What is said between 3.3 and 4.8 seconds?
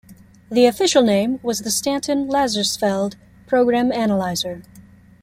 Program Analyzer.